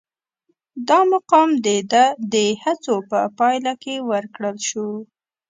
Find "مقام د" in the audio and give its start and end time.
1.11-1.67